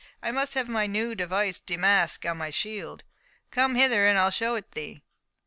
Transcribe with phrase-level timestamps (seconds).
[0.23, 3.03] I must have my new device damasked on my shield.
[3.51, 5.03] Come hither, and I'll show it thee."